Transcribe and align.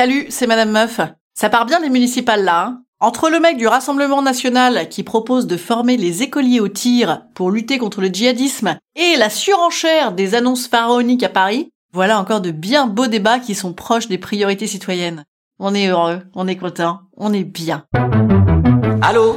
Salut, 0.00 0.24
c'est 0.30 0.46
Madame 0.46 0.70
Meuf. 0.70 0.98
Ça 1.34 1.50
part 1.50 1.66
bien 1.66 1.78
les 1.78 1.90
municipales 1.90 2.42
là. 2.42 2.64
Hein? 2.64 2.82
Entre 3.00 3.28
le 3.28 3.38
mec 3.38 3.58
du 3.58 3.66
Rassemblement 3.66 4.22
national 4.22 4.88
qui 4.88 5.02
propose 5.02 5.46
de 5.46 5.58
former 5.58 5.98
les 5.98 6.22
écoliers 6.22 6.58
au 6.58 6.68
tir 6.68 7.26
pour 7.34 7.50
lutter 7.50 7.76
contre 7.76 8.00
le 8.00 8.08
djihadisme 8.08 8.78
et 8.96 9.18
la 9.18 9.28
surenchère 9.28 10.12
des 10.12 10.34
annonces 10.34 10.68
pharaoniques 10.68 11.22
à 11.22 11.28
Paris, 11.28 11.68
voilà 11.92 12.18
encore 12.18 12.40
de 12.40 12.50
bien 12.50 12.86
beaux 12.86 13.08
débats 13.08 13.40
qui 13.40 13.54
sont 13.54 13.74
proches 13.74 14.08
des 14.08 14.16
priorités 14.16 14.66
citoyennes. 14.66 15.26
On 15.58 15.74
est 15.74 15.88
heureux, 15.88 16.22
on 16.34 16.48
est 16.48 16.56
content, 16.56 17.00
on 17.18 17.34
est 17.34 17.44
bien. 17.44 17.84
Allô? 19.02 19.36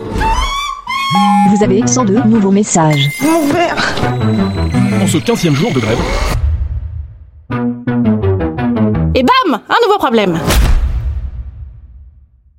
Vous 1.50 1.62
avez 1.62 1.86
102 1.86 2.22
nouveaux 2.24 2.52
messages. 2.52 3.10
En 5.02 5.08
ce 5.08 5.18
15e 5.18 5.56
jour 5.56 5.74
de 5.74 5.82
grève, 5.82 6.00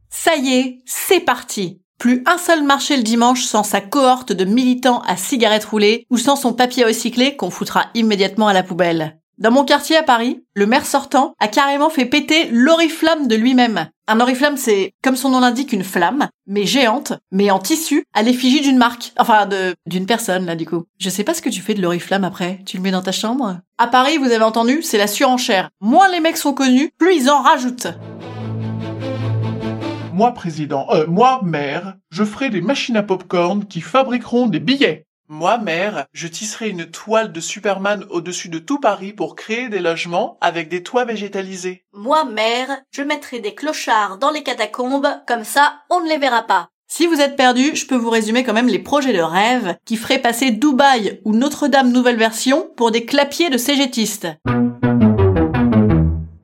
Ça 0.09 0.37
y 0.37 0.55
est, 0.55 0.83
c'est 0.87 1.21
parti 1.21 1.83
Plus 1.99 2.23
un 2.25 2.39
seul 2.39 2.65
marché 2.65 2.97
le 2.97 3.03
dimanche 3.03 3.45
sans 3.45 3.63
sa 3.63 3.83
cohorte 3.83 4.33
de 4.33 4.47
militants 4.47 5.03
à 5.03 5.19
cigarettes 5.19 5.67
roulées 5.67 6.07
ou 6.09 6.17
sans 6.17 6.37
son 6.37 6.55
papier 6.55 6.87
recyclé 6.87 7.37
qu'on 7.37 7.51
foutra 7.51 7.89
immédiatement 7.93 8.49
à 8.49 8.55
la 8.55 8.63
poubelle. 8.63 9.21
Dans 9.37 9.51
mon 9.51 9.65
quartier 9.65 9.97
à 9.97 10.05
Paris, 10.05 10.45
le 10.55 10.65
maire 10.65 10.87
sortant 10.87 11.35
a 11.41 11.49
carrément 11.49 11.91
fait 11.91 12.05
péter 12.05 12.49
l'oriflamme 12.53 13.27
de 13.27 13.35
lui-même. 13.35 13.89
Un 14.07 14.21
oriflamme, 14.21 14.57
c'est, 14.57 14.93
comme 15.03 15.17
son 15.17 15.31
nom 15.31 15.41
l'indique, 15.41 15.73
une 15.73 15.83
flamme, 15.83 16.29
mais 16.47 16.67
géante, 16.67 17.15
mais 17.33 17.51
en 17.51 17.59
tissu, 17.59 18.05
à 18.15 18.23
l'effigie 18.23 18.61
d'une 18.61 18.79
marque. 18.79 19.13
Enfin, 19.19 19.47
de, 19.47 19.75
d'une 19.87 20.07
personne, 20.07 20.47
là, 20.47 20.55
du 20.55 20.67
coup. 20.67 20.85
Je 21.01 21.11
sais 21.11 21.25
pas 21.25 21.35
ce 21.35 21.43
que 21.43 21.49
tu 21.49 21.63
fais 21.63 21.75
de 21.75 21.83
l'oriflamme 21.83 22.23
après. 22.23 22.61
Tu 22.65 22.77
le 22.77 22.85
mets 22.85 22.93
dans 22.93 23.03
ta 23.03 23.11
chambre? 23.11 23.59
À 23.77 23.89
Paris, 23.89 24.19
vous 24.19 24.31
avez 24.31 24.45
entendu, 24.45 24.83
c'est 24.83 24.99
la 24.99 25.09
surenchère. 25.09 25.71
Moins 25.81 26.09
les 26.13 26.21
mecs 26.21 26.37
sont 26.37 26.55
connus, 26.55 26.93
plus 26.97 27.17
ils 27.17 27.29
en 27.29 27.43
rajoutent. 27.43 27.89
Moi, 30.13 30.33
président, 30.33 30.87
euh, 30.91 31.07
moi, 31.09 31.41
maire, 31.43 31.97
je 32.11 32.23
ferai 32.23 32.49
des 32.49 32.61
machines 32.61 32.97
à 32.97 33.03
popcorn 33.03 33.65
qui 33.65 33.81
fabriqueront 33.81 34.47
des 34.47 34.61
billets. 34.61 35.04
Moi, 35.31 35.57
maire, 35.57 36.05
je 36.13 36.29
tisserai 36.29 36.69
une 36.69 36.85
toile 36.85 37.33
de 37.33 37.41
Superman 37.41 38.05
au-dessus 38.11 38.51
de 38.51 38.59
tout 38.59 38.79
Paris 38.79 39.15
pour 39.15 39.37
créer 39.37 39.71
des 39.71 39.81
logements 39.81 40.37
avec 40.43 40.69
des 40.69 40.83
toits 40.83 41.07
végétalisés. 41.07 41.83
Moi, 41.95 42.27
maire, 42.27 42.83
je 42.91 43.01
mettrai 43.01 43.41
des 43.41 43.55
clochards 43.55 44.19
dans 44.19 44.31
les 44.31 44.43
catacombes, 44.43 45.09
comme 45.27 45.45
ça, 45.45 45.77
on 45.89 46.01
ne 46.01 46.11
les 46.11 46.19
verra 46.19 46.43
pas. 46.43 46.69
Si 46.89 47.07
vous 47.07 47.23
êtes 47.23 47.37
perdu, 47.37 47.75
je 47.75 47.87
peux 47.87 47.97
vous 47.97 48.11
résumer 48.11 48.45
quand 48.45 48.53
même 48.53 48.69
les 48.69 48.79
projets 48.79 49.15
de 49.15 49.23
rêve 49.23 49.77
qui 49.87 49.97
feraient 49.97 50.21
passer 50.21 50.51
Dubaï 50.51 51.23
ou 51.25 51.35
Notre-Dame 51.35 51.91
nouvelle 51.91 52.19
version 52.19 52.69
pour 52.77 52.91
des 52.91 53.07
clapiers 53.07 53.49
de 53.49 53.57
cégétistes. 53.57 54.29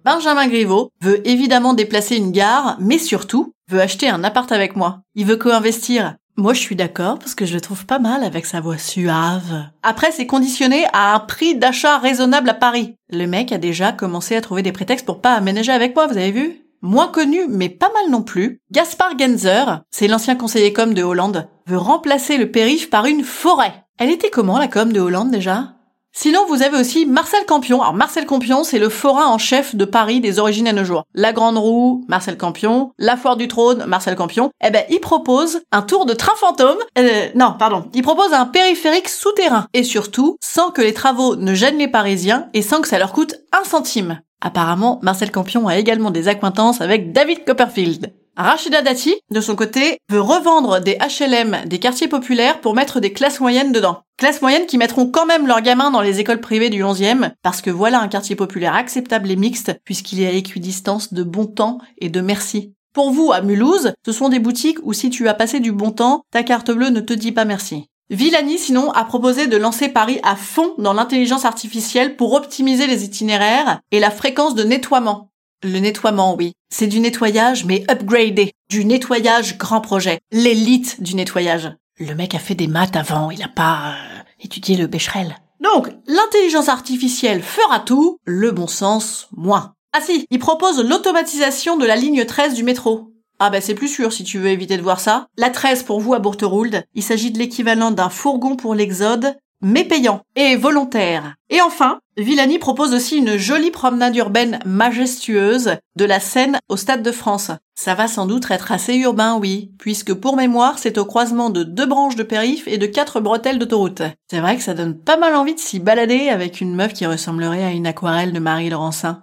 Benjamin 0.03 0.49
Griveaux 0.49 0.91
veut 1.03 1.21
évidemment 1.29 1.75
déplacer 1.75 2.17
une 2.17 2.33
gare, 2.33 2.79
mais 2.81 2.99
surtout 2.99 3.53
veut 3.69 3.83
acheter 3.83 4.09
un 4.09 4.25
appart 4.25 4.51
avec 4.51 4.75
moi. 4.75 5.03
Il 5.15 5.27
veut 5.27 5.37
co-investir. 5.37 6.17
Moi, 6.41 6.55
je 6.55 6.61
suis 6.61 6.75
d'accord 6.75 7.19
parce 7.19 7.35
que 7.35 7.45
je 7.45 7.53
le 7.53 7.61
trouve 7.61 7.85
pas 7.85 7.99
mal 7.99 8.25
avec 8.25 8.47
sa 8.47 8.63
voix 8.63 8.79
suave. 8.79 9.67
Après, 9.83 10.11
c'est 10.11 10.27
conditionné 10.27 10.87
à 10.95 11.15
un 11.15 11.19
prix 11.19 11.55
d'achat 11.55 11.99
raisonnable 11.99 12.49
à 12.49 12.55
Paris. 12.55 12.95
Le 13.11 13.27
mec 13.27 13.53
a 13.53 13.59
déjà 13.59 13.93
commencé 13.93 14.35
à 14.37 14.41
trouver 14.41 14.63
des 14.63 14.73
prétextes 14.73 15.05
pour 15.05 15.21
pas 15.21 15.35
aménager 15.35 15.71
avec 15.71 15.95
moi, 15.95 16.07
vous 16.07 16.17
avez 16.17 16.31
vu? 16.31 16.63
Moins 16.81 17.09
connu, 17.09 17.41
mais 17.47 17.69
pas 17.69 17.91
mal 17.93 18.11
non 18.11 18.23
plus, 18.23 18.63
Gaspard 18.73 19.19
Genzer, 19.19 19.83
c'est 19.91 20.09
l'ancien 20.09 20.35
conseiller 20.35 20.73
com 20.73 20.95
de 20.95 21.03
Hollande, 21.03 21.47
veut 21.67 21.77
remplacer 21.77 22.39
le 22.39 22.51
périph 22.51 22.89
par 22.89 23.05
une 23.05 23.23
forêt. 23.23 23.75
Elle 23.99 24.09
était 24.09 24.31
comment 24.31 24.57
la 24.57 24.69
com 24.69 24.95
de 24.95 25.01
Hollande 25.01 25.31
déjà? 25.31 25.75
Sinon, 26.13 26.45
vous 26.49 26.63
avez 26.63 26.79
aussi 26.79 27.07
Marcel 27.07 27.47
Campion. 27.47 27.81
Alors, 27.81 27.95
Marcel 27.95 28.27
Campion, 28.27 28.65
c'est 28.65 28.79
le 28.79 28.89
forain 28.89 29.27
en 29.27 29.39
chef 29.39 29.75
de 29.75 29.85
Paris 29.85 30.21
des 30.21 30.39
origines 30.39 30.69
à 30.69 30.73
nos 30.73 30.85
jours. 30.85 31.05
La 31.15 31.33
Grande 31.33 31.57
Roue, 31.57 32.05
Marcel 32.09 32.37
Campion. 32.37 32.93
La 32.99 33.17
Foire 33.17 33.37
du 33.37 33.49
Trône, 33.49 33.85
Marcel 33.87 34.17
Campion. 34.17 34.51
Eh 34.63 34.71
ben, 34.71 34.85
il 34.91 35.01
propose 35.01 35.61
un 35.73 35.83
tour 35.83 36.07
de 36.07 36.15
train 36.15 36.35
fantôme. 36.37 36.79
Euh, 36.99 37.29
non, 37.35 37.55
pardon. 37.59 37.85
Il 37.95 38.03
propose 38.03 38.33
un 38.33 38.47
périphérique 38.47 39.09
souterrain. 39.09 39.67
Et 39.73 39.85
surtout, 39.85 40.37
sans 40.41 40.71
que 40.71 40.83
les 40.83 40.95
travaux 40.95 41.37
ne 41.37 41.55
gênent 41.55 41.79
les 41.79 41.89
Parisiens 41.89 42.49
et 42.55 42.63
sans 42.63 42.81
que 42.81 42.89
ça 42.89 42.99
leur 42.99 43.13
coûte 43.13 43.37
un 43.59 43.65
centime. 43.65 44.21
Apparemment, 44.41 44.99
Marcel 45.03 45.31
Campion 45.31 45.69
a 45.69 45.79
également 45.79 46.11
des 46.11 46.29
acquaintances 46.29 46.81
avec 46.81 47.13
David 47.13 47.45
Copperfield. 47.45 48.13
Rachida 48.37 48.81
Dati, 48.81 49.15
de 49.31 49.41
son 49.41 49.57
côté, 49.57 49.99
veut 50.09 50.21
revendre 50.21 50.81
des 50.81 50.97
HLM 50.97 51.67
des 51.67 51.79
quartiers 51.79 52.09
populaires 52.09 52.61
pour 52.61 52.75
mettre 52.75 53.01
des 53.01 53.13
classes 53.13 53.41
moyennes 53.41 53.73
dedans. 53.73 54.03
Classes 54.17 54.41
moyennes 54.41 54.67
qui 54.67 54.79
mettront 54.79 55.11
quand 55.11 55.27
même 55.27 55.47
leurs 55.47 55.61
gamins 55.61 55.91
dans 55.91 56.01
les 56.01 56.21
écoles 56.21 56.41
privées 56.41 56.71
du 56.71 56.83
11e, 56.83 57.33
parce 57.43 57.61
que 57.61 57.71
voilà 57.71 58.01
un 58.01 58.09
quartier 58.09 58.37
populaire 58.37 58.75
acceptable 58.75 59.31
et 59.31 59.37
mixte, 59.37 59.73
puisqu'il 59.85 60.23
est 60.23 60.27
à 60.27 60.33
équidistance 60.33 61.13
de 61.13 61.23
bon 61.23 61.47
temps 61.47 61.79
et 61.99 62.09
de 62.09 62.21
merci. 62.21 62.75
Pour 62.93 63.11
vous, 63.11 63.31
à 63.33 63.41
Mulhouse, 63.41 63.93
ce 64.05 64.13
sont 64.13 64.29
des 64.29 64.39
boutiques 64.39 64.79
où 64.83 64.93
si 64.93 65.11
tu 65.11 65.29
as 65.29 65.35
passé 65.35 65.61
du 65.61 65.73
bon 65.73 65.91
temps, 65.91 66.23
ta 66.33 66.43
carte 66.43 66.71
bleue 66.71 66.91
ne 66.91 67.01
te 67.01 67.13
dit 67.13 67.33
pas 67.33 67.45
merci. 67.45 67.87
Villani, 68.11 68.59
sinon, 68.59 68.91
a 68.91 69.05
proposé 69.05 69.47
de 69.47 69.57
lancer 69.57 69.89
Paris 69.89 70.19
à 70.25 70.35
fond 70.35 70.75
dans 70.79 70.93
l'intelligence 70.93 71.45
artificielle 71.45 72.17
pour 72.17 72.35
optimiser 72.35 72.89
les 72.89 73.05
itinéraires 73.05 73.81
et 73.93 74.01
la 74.01 74.11
fréquence 74.11 74.57
de 74.57 74.65
nettoiement. 74.65 75.31
Le 75.63 75.79
nettoiement, 75.79 76.37
oui. 76.37 76.55
C'est 76.71 76.87
du 76.87 77.01
nettoyage, 77.01 77.67
mais 77.67 77.85
upgradé. 77.91 78.55
Du 78.71 78.87
nettoyage 78.87 79.59
grand 79.59 79.83
projet. 79.83 80.21
L'élite 80.33 81.03
du 81.03 81.15
nettoyage. 81.15 81.71
Le 81.99 82.15
mec 82.15 82.35
a 82.35 82.39
fait 82.39 82.55
des 82.55 82.67
maths 82.67 82.97
avant, 82.97 83.31
il 83.31 83.43
a 83.43 83.49
pas 83.49 83.91
euh, 83.91 84.23
étudié 84.43 84.79
le 84.79 84.87
Becherel. 84.87 85.37
Donc, 85.63 85.91
l'intelligence 86.07 86.71
artificielle 86.71 87.43
fera 87.43 87.81
tout, 87.81 88.17
le 88.25 88.53
bon 88.53 88.67
sens, 88.67 89.29
moins. 89.37 89.75
Ah 89.93 90.01
si, 90.01 90.27
il 90.31 90.39
propose 90.39 90.83
l'automatisation 90.83 91.77
de 91.77 91.85
la 91.85 91.97
ligne 91.97 92.25
13 92.25 92.55
du 92.55 92.63
métro. 92.63 93.13
Ah 93.39 93.51
bah 93.51 93.61
c'est 93.61 93.75
plus 93.75 93.89
sûr 93.89 94.15
si 94.15 94.25
tu 94.25 94.39
veux 94.39 94.49
éviter 94.49 94.79
de 94.79 94.83
voir 94.83 95.01
ça. 95.01 95.27
La 95.37 95.51
13 95.51 95.83
pour 95.83 96.01
vous 96.01 96.15
à 96.15 96.21
Bourterould, 96.21 96.85
il 96.95 97.03
s'agit 97.03 97.31
de 97.31 97.39
l'équivalent 97.39 97.91
d'un 97.91 98.09
fourgon 98.09 98.57
pour 98.57 98.75
l'Exode, 98.75 99.37
mais 99.63 99.85
payant 99.85 100.23
et 100.37 100.57
volontaire. 100.57 101.35
Et 101.49 101.61
enfin, 101.61 102.01
Villani 102.17 102.59
propose 102.59 102.95
aussi 102.95 103.17
une 103.17 103.37
jolie 103.37 103.71
promenade 103.71 104.17
urbaine 104.17 104.59
majestueuse 104.65 105.77
de 105.97 106.05
la 106.05 106.21
Seine 106.21 106.59
au 106.69 106.77
Stade 106.77 107.03
de 107.03 107.13
France. 107.13 107.51
Ça 107.75 107.95
va 107.95 108.09
sans 108.09 108.27
doute 108.27 108.51
être 108.51 108.73
assez 108.73 108.95
urbain, 108.97 109.39
oui, 109.39 109.73
puisque 109.79 110.13
pour 110.15 110.37
mémoire, 110.37 110.79
c'est 110.79 110.99
au 110.99 111.05
croisement 111.05 111.51
de 111.51 111.63
deux 111.63 111.87
branches 111.87 112.17
de 112.17 112.23
périph 112.23 112.69
et 112.69 112.79
de 112.79 112.87
quatre 112.87 113.21
bretelles 113.21 113.59
d'autoroute. 113.59 114.03
C'est 114.31 114.41
vrai 114.41 114.57
que 114.57 114.63
ça 114.63 114.75
donne 114.75 114.99
pas 114.99 115.17
mal 115.17 115.35
envie 115.35 115.55
de 115.55 115.61
s'y 115.61 115.81
balader 115.81 116.29
avec 116.29 116.61
une 116.61 116.75
meuf 116.75 116.93
qui 116.93 117.07
ressemblerait 117.07 117.65
à 117.65 117.71
une 117.71 117.87
aquarelle 117.87 118.33
de 118.33 118.39
Marie 118.39 118.71
Laurencin. 118.71 119.23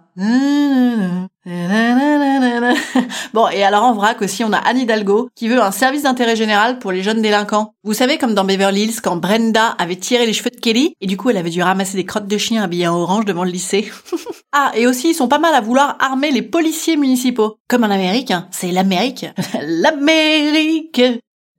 Bon, 3.33 3.47
et 3.49 3.63
alors 3.63 3.83
en 3.83 3.93
vrac 3.93 4.21
aussi, 4.21 4.43
on 4.43 4.53
a 4.53 4.57
Anne 4.57 4.79
Hidalgo 4.79 5.29
qui 5.35 5.47
veut 5.47 5.61
un 5.61 5.71
service 5.71 6.03
d'intérêt 6.03 6.35
général 6.35 6.79
pour 6.79 6.91
les 6.91 7.03
jeunes 7.03 7.21
délinquants. 7.21 7.73
Vous 7.83 7.93
savez, 7.93 8.17
comme 8.17 8.33
dans 8.33 8.45
Beverly 8.45 8.83
Hills, 8.83 9.01
quand 9.01 9.17
Brenda 9.17 9.75
avait 9.77 9.95
tiré 9.95 10.25
les 10.25 10.33
cheveux 10.33 10.49
de 10.49 10.59
Kelly, 10.59 10.93
et 11.01 11.07
du 11.07 11.17
coup 11.17 11.29
elle 11.29 11.37
avait 11.37 11.49
dû 11.49 11.61
ramasser 11.61 11.97
des 11.97 12.05
crottes 12.05 12.27
de 12.27 12.37
chiens 12.37 12.63
habillées 12.63 12.87
en 12.87 12.97
orange 12.97 13.25
devant 13.25 13.43
le 13.43 13.51
lycée. 13.51 13.91
ah, 14.53 14.71
et 14.75 14.87
aussi, 14.87 15.09
ils 15.09 15.15
sont 15.15 15.27
pas 15.27 15.39
mal 15.39 15.53
à 15.53 15.61
vouloir 15.61 15.97
armer 15.99 16.31
les 16.31 16.41
policiers 16.41 16.97
municipaux. 16.97 17.57
Comme 17.67 17.83
en 17.83 17.91
Amérique, 17.91 18.31
hein. 18.31 18.47
c'est 18.51 18.71
l'Amérique. 18.71 19.25
L'Amérique 19.61 21.01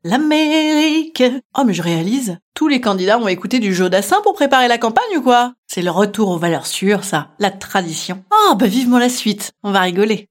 L'Amérique 0.04 1.24
Oh 1.58 1.64
mais 1.66 1.74
je 1.74 1.82
réalise, 1.82 2.38
tous 2.54 2.68
les 2.68 2.80
candidats 2.80 3.18
ont 3.18 3.26
écouté 3.26 3.58
du 3.58 3.74
Jodassin 3.74 4.20
pour 4.22 4.34
préparer 4.34 4.68
la 4.68 4.78
campagne 4.78 5.16
ou 5.16 5.22
quoi? 5.22 5.54
C'est 5.66 5.82
le 5.82 5.90
retour 5.90 6.30
aux 6.30 6.38
valeurs 6.38 6.66
sûres, 6.66 7.02
ça, 7.02 7.28
la 7.40 7.50
tradition. 7.50 8.22
Oh 8.32 8.54
bah 8.54 8.66
vivement 8.66 8.98
la 8.98 9.08
suite, 9.08 9.52
on 9.64 9.72
va 9.72 9.80
rigoler. 9.80 10.28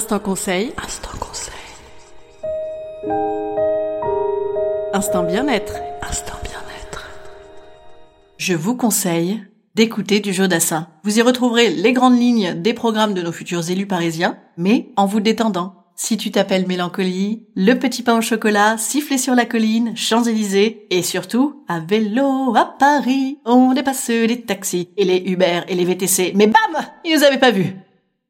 Instant 0.00 0.18
conseil. 0.18 0.72
Instant 0.82 1.18
conseil. 1.20 1.52
Instant 4.94 5.24
bien-être. 5.24 5.74
Instant 6.00 6.38
bien-être. 6.42 7.10
Je 8.38 8.54
vous 8.54 8.74
conseille 8.74 9.42
d'écouter 9.74 10.20
du 10.20 10.32
Jodassin. 10.32 10.88
Vous 11.04 11.18
y 11.18 11.20
retrouverez 11.20 11.68
les 11.68 11.92
grandes 11.92 12.18
lignes 12.18 12.54
des 12.54 12.72
programmes 12.72 13.12
de 13.12 13.20
nos 13.20 13.30
futurs 13.30 13.68
élus 13.68 13.86
parisiens, 13.86 14.38
mais 14.56 14.90
en 14.96 15.04
vous 15.04 15.20
détendant 15.20 15.74
si 15.96 16.16
tu 16.16 16.30
t'appelles 16.30 16.66
Mélancolie, 16.66 17.44
le 17.54 17.74
petit 17.74 18.02
pain 18.02 18.16
au 18.16 18.22
chocolat, 18.22 18.78
siffler 18.78 19.18
sur 19.18 19.34
la 19.34 19.44
colline, 19.44 19.94
Champs-Élysées, 19.94 20.86
et 20.88 21.02
surtout, 21.02 21.62
à 21.68 21.78
vélo 21.78 22.56
à 22.56 22.74
Paris, 22.78 23.36
on 23.44 23.74
dépasse 23.74 24.08
les 24.08 24.40
taxis, 24.40 24.88
et 24.96 25.04
les 25.04 25.18
Uber, 25.26 25.60
et 25.68 25.74
les 25.74 25.84
VTC, 25.84 26.32
mais 26.36 26.46
bam 26.46 26.86
Ils 27.04 27.18
nous 27.18 27.22
avaient 27.22 27.36
pas 27.36 27.50
vus 27.50 27.76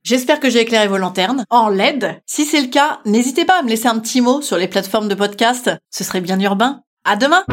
J'espère 0.02 0.41
que 0.41 0.49
j'ai 0.49 0.61
éclairé 0.61 0.88
vos 0.88 0.99
lanternes 0.99 1.44
en 1.50 1.69
LED. 1.69 2.23
Si 2.26 2.44
c'est 2.44 2.62
le 2.62 2.69
cas, 2.69 3.00
n'hésitez 3.05 3.44
pas 3.44 3.58
à 3.58 3.62
me 3.62 3.69
laisser 3.69 3.88
un 3.88 3.99
petit 3.99 4.20
mot 4.20 4.41
sur 4.41 4.56
les 4.56 4.69
plateformes 4.69 5.08
de 5.08 5.14
podcast. 5.14 5.70
Ce 5.91 6.05
serait 6.05 6.20
bien 6.20 6.41
urbain. 6.41 6.82
À 7.05 7.17
demain! 7.17 7.44